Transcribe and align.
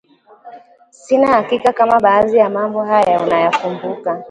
Sina 0.91 1.27
hakika 1.27 1.73
kama 1.73 1.99
baadhi 1.99 2.37
ya 2.37 2.49
mambo 2.49 2.83
haya 2.83 3.21
unayakumbuka 3.21 4.19